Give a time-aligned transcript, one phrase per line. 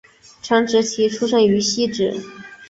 [0.41, 2.15] 陈植棋出生于汐止